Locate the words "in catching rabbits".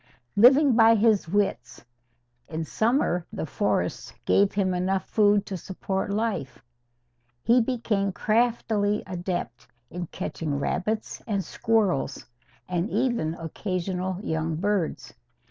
9.91-11.21